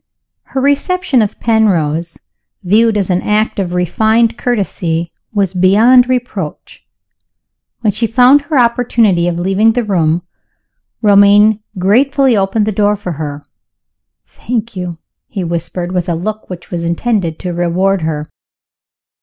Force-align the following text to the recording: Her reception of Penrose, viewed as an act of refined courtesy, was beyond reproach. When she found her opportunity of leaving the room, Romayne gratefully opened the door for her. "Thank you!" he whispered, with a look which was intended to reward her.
Her 0.45 0.61
reception 0.61 1.21
of 1.21 1.39
Penrose, 1.39 2.17
viewed 2.63 2.97
as 2.97 3.11
an 3.11 3.21
act 3.21 3.59
of 3.59 3.75
refined 3.75 4.35
courtesy, 4.35 5.11
was 5.31 5.53
beyond 5.53 6.09
reproach. 6.09 6.83
When 7.81 7.93
she 7.93 8.07
found 8.07 8.41
her 8.41 8.57
opportunity 8.57 9.27
of 9.27 9.37
leaving 9.37 9.73
the 9.73 9.83
room, 9.83 10.23
Romayne 11.03 11.61
gratefully 11.77 12.35
opened 12.35 12.65
the 12.65 12.71
door 12.71 12.95
for 12.95 13.11
her. 13.11 13.43
"Thank 14.25 14.75
you!" 14.75 14.97
he 15.27 15.43
whispered, 15.43 15.91
with 15.91 16.09
a 16.09 16.15
look 16.15 16.49
which 16.49 16.71
was 16.71 16.83
intended 16.83 17.37
to 17.37 17.53
reward 17.53 18.01
her. 18.01 18.27